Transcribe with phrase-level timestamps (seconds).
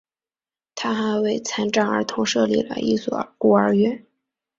[0.73, 4.03] 他还为残障儿童设立了一所孤儿院。